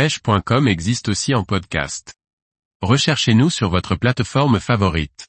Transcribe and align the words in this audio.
pêche.com 0.00 0.66
existe 0.66 1.10
aussi 1.10 1.34
en 1.34 1.44
podcast. 1.44 2.14
Recherchez-nous 2.80 3.50
sur 3.50 3.68
votre 3.68 3.96
plateforme 3.96 4.58
favorite. 4.58 5.28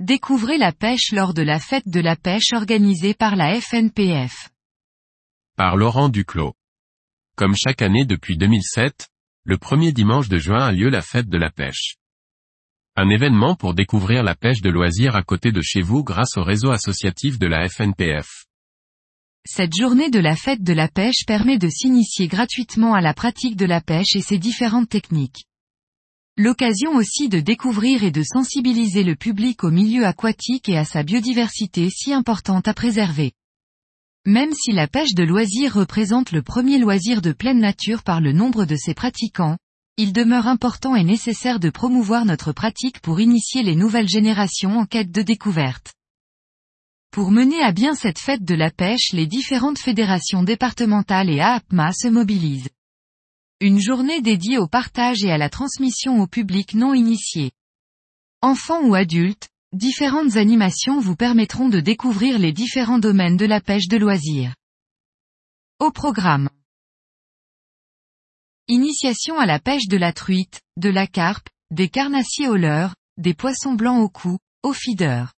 Découvrez 0.00 0.58
la 0.58 0.72
pêche 0.72 1.12
lors 1.12 1.32
de 1.32 1.40
la 1.40 1.58
fête 1.58 1.88
de 1.88 2.00
la 2.00 2.14
pêche 2.14 2.52
organisée 2.52 3.14
par 3.14 3.36
la 3.36 3.58
FNPF. 3.58 4.50
Par 5.56 5.76
Laurent 5.76 6.10
Duclos. 6.10 6.52
Comme 7.36 7.56
chaque 7.56 7.80
année 7.80 8.04
depuis 8.04 8.36
2007, 8.36 9.08
le 9.44 9.56
premier 9.56 9.92
dimanche 9.92 10.28
de 10.28 10.36
juin 10.36 10.66
a 10.66 10.72
lieu 10.72 10.90
la 10.90 11.00
fête 11.00 11.30
de 11.30 11.38
la 11.38 11.48
pêche. 11.48 11.96
Un 12.96 13.08
événement 13.08 13.54
pour 13.54 13.72
découvrir 13.72 14.22
la 14.22 14.34
pêche 14.34 14.60
de 14.60 14.68
loisirs 14.68 15.16
à 15.16 15.22
côté 15.22 15.52
de 15.52 15.62
chez 15.62 15.80
vous 15.80 16.04
grâce 16.04 16.36
au 16.36 16.44
réseau 16.44 16.70
associatif 16.70 17.38
de 17.38 17.46
la 17.46 17.66
FNPF. 17.66 18.44
Cette 19.48 19.76
journée 19.78 20.10
de 20.10 20.18
la 20.18 20.34
fête 20.34 20.64
de 20.64 20.72
la 20.72 20.88
pêche 20.88 21.24
permet 21.24 21.56
de 21.56 21.68
s'initier 21.68 22.26
gratuitement 22.26 22.94
à 22.94 23.00
la 23.00 23.14
pratique 23.14 23.54
de 23.54 23.64
la 23.64 23.80
pêche 23.80 24.16
et 24.16 24.20
ses 24.20 24.38
différentes 24.38 24.88
techniques. 24.88 25.44
L'occasion 26.36 26.96
aussi 26.96 27.28
de 27.28 27.38
découvrir 27.38 28.02
et 28.02 28.10
de 28.10 28.24
sensibiliser 28.24 29.04
le 29.04 29.14
public 29.14 29.62
au 29.62 29.70
milieu 29.70 30.04
aquatique 30.04 30.68
et 30.68 30.76
à 30.76 30.84
sa 30.84 31.04
biodiversité 31.04 31.88
si 31.90 32.12
importante 32.12 32.66
à 32.66 32.74
préserver. 32.74 33.32
Même 34.26 34.52
si 34.52 34.72
la 34.72 34.88
pêche 34.88 35.14
de 35.14 35.22
loisir 35.22 35.74
représente 35.74 36.32
le 36.32 36.42
premier 36.42 36.78
loisir 36.78 37.22
de 37.22 37.30
pleine 37.30 37.60
nature 37.60 38.02
par 38.02 38.20
le 38.20 38.32
nombre 38.32 38.64
de 38.64 38.74
ses 38.74 38.94
pratiquants, 38.94 39.58
il 39.96 40.12
demeure 40.12 40.48
important 40.48 40.96
et 40.96 41.04
nécessaire 41.04 41.60
de 41.60 41.70
promouvoir 41.70 42.24
notre 42.24 42.50
pratique 42.50 43.00
pour 43.00 43.20
initier 43.20 43.62
les 43.62 43.76
nouvelles 43.76 44.08
générations 44.08 44.80
en 44.80 44.86
quête 44.86 45.12
de 45.12 45.22
découverte. 45.22 45.95
Pour 47.16 47.30
mener 47.30 47.62
à 47.62 47.72
bien 47.72 47.94
cette 47.94 48.18
fête 48.18 48.44
de 48.44 48.54
la 48.54 48.70
pêche 48.70 49.14
les 49.14 49.26
différentes 49.26 49.78
fédérations 49.78 50.42
départementales 50.42 51.30
et 51.30 51.40
AAPMA 51.40 51.90
se 51.94 52.08
mobilisent. 52.08 52.68
Une 53.58 53.80
journée 53.80 54.20
dédiée 54.20 54.58
au 54.58 54.68
partage 54.68 55.24
et 55.24 55.30
à 55.30 55.38
la 55.38 55.48
transmission 55.48 56.20
au 56.20 56.26
public 56.26 56.74
non 56.74 56.92
initié. 56.92 57.52
Enfants 58.42 58.82
ou 58.82 58.94
adultes, 58.94 59.48
différentes 59.72 60.36
animations 60.36 61.00
vous 61.00 61.16
permettront 61.16 61.70
de 61.70 61.80
découvrir 61.80 62.38
les 62.38 62.52
différents 62.52 62.98
domaines 62.98 63.38
de 63.38 63.46
la 63.46 63.62
pêche 63.62 63.88
de 63.88 63.96
loisirs. 63.96 64.54
Au 65.78 65.90
programme. 65.90 66.50
Initiation 68.68 69.38
à 69.38 69.46
la 69.46 69.58
pêche 69.58 69.88
de 69.88 69.96
la 69.96 70.12
truite, 70.12 70.60
de 70.76 70.90
la 70.90 71.06
carpe, 71.06 71.48
des 71.70 71.88
carnassiers 71.88 72.48
au 72.48 72.56
leurre, 72.56 72.94
des 73.16 73.32
poissons 73.32 73.72
blancs 73.72 74.02
au 74.02 74.10
cou, 74.10 74.36
au 74.62 74.74
feeder. 74.74 75.32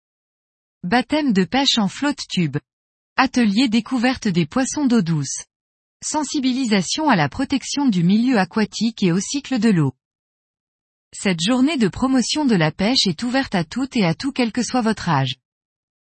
Baptême 0.87 1.33
de 1.33 1.43
pêche 1.43 1.79
en 1.79 1.89
flotte 1.89 2.21
tube. 2.29 2.55
Atelier 3.17 3.67
découverte 3.67 4.29
des 4.29 4.45
poissons 4.45 4.85
d'eau 4.85 5.01
douce. 5.01 5.43
Sensibilisation 6.01 7.09
à 7.09 7.17
la 7.17 7.27
protection 7.27 7.89
du 7.89 8.05
milieu 8.05 8.37
aquatique 8.37 9.03
et 9.03 9.11
au 9.11 9.19
cycle 9.19 9.59
de 9.59 9.67
l'eau. 9.67 9.91
Cette 11.13 11.41
journée 11.41 11.75
de 11.75 11.89
promotion 11.89 12.45
de 12.45 12.55
la 12.55 12.71
pêche 12.71 13.05
est 13.05 13.21
ouverte 13.23 13.53
à 13.53 13.65
toutes 13.65 13.97
et 13.97 14.05
à 14.05 14.15
tout 14.15 14.31
quel 14.31 14.53
que 14.53 14.63
soit 14.63 14.79
votre 14.79 15.09
âge. 15.09 15.35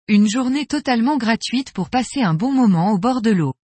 Une 0.07 0.29
journée 0.29 0.65
totalement 0.65 1.17
gratuite 1.17 1.73
pour 1.73 1.89
passer 1.89 2.21
un 2.21 2.33
bon 2.33 2.53
moment 2.53 2.93
au 2.93 2.97
bord 2.97 3.21
de 3.21 3.31
l'eau. 3.31 3.55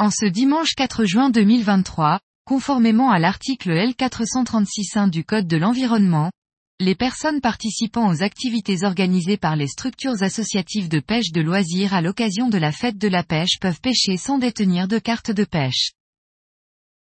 En 0.00 0.10
ce 0.10 0.26
dimanche 0.26 0.74
4 0.74 1.04
juin 1.04 1.30
2023, 1.30 2.18
conformément 2.44 3.12
à 3.12 3.20
l'article 3.20 3.70
L436.1 3.70 5.08
du 5.08 5.24
Code 5.24 5.46
de 5.46 5.56
l'environnement, 5.56 6.32
les 6.80 6.96
personnes 6.96 7.40
participant 7.40 8.08
aux 8.10 8.22
activités 8.24 8.82
organisées 8.82 9.36
par 9.36 9.54
les 9.54 9.68
structures 9.68 10.22
associatives 10.22 10.88
de 10.88 10.98
pêche 10.98 11.30
de 11.30 11.40
loisirs 11.40 11.94
à 11.94 12.00
l'occasion 12.00 12.48
de 12.48 12.58
la 12.58 12.72
fête 12.72 12.98
de 12.98 13.06
la 13.06 13.22
pêche 13.22 13.60
peuvent 13.60 13.80
pêcher 13.80 14.16
sans 14.16 14.38
détenir 14.38 14.88
de 14.88 14.98
carte 14.98 15.30
de 15.30 15.44
pêche. 15.44 15.92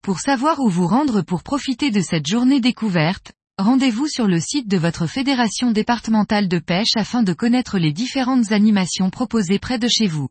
Pour 0.04 0.20
savoir 0.20 0.60
où 0.60 0.70
vous 0.70 0.86
rendre 0.86 1.24
pour 1.24 1.42
profiter 1.42 1.90
de 1.90 2.02
cette 2.02 2.28
journée 2.28 2.62
découverte, 2.62 3.34
rendez-vous 3.58 4.08
sur 4.08 4.28
le 4.28 4.40
site 4.40 4.68
de 4.68 4.78
votre 4.78 5.08
fédération 5.08 5.72
départementale 5.72 6.48
de 6.48 6.60
pêche 6.60 6.96
afin 6.96 7.24
de 7.24 7.34
connaître 7.34 7.80
les 7.80 7.92
différentes 7.92 8.52
animations 8.52 9.10
proposées 9.10 9.58
près 9.58 9.80
de 9.80 9.88
chez 9.88 10.06
vous. 10.06 10.30